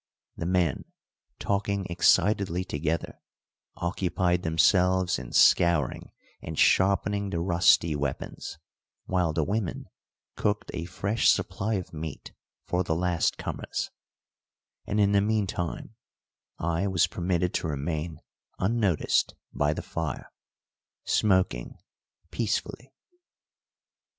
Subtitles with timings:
[0.35, 0.85] The men,
[1.37, 3.21] talking excitedly together,
[3.75, 6.09] occupied themselves in scouring
[6.41, 8.57] and sharpening the rusty weapons,
[9.05, 9.89] while the women
[10.35, 12.31] cooked a fresh supply of meat
[12.65, 13.91] for the last comers;
[14.87, 15.93] and in the meantime
[16.57, 18.21] I was permitted to remain
[18.57, 20.31] unnoticed by the fire,
[21.05, 21.77] smoking
[22.31, 22.91] peacefully.